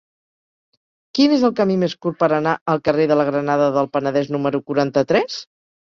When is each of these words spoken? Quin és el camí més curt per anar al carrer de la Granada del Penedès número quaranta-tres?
Quin 1.19 1.35
és 1.35 1.45
el 1.51 1.53
camí 1.59 1.77
més 1.85 1.95
curt 2.07 2.19
per 2.25 2.31
anar 2.39 2.57
al 2.75 2.83
carrer 2.89 3.09
de 3.15 3.21
la 3.23 3.29
Granada 3.31 3.71
del 3.79 3.95
Penedès 3.95 4.37
número 4.39 4.67
quaranta-tres? 4.69 5.43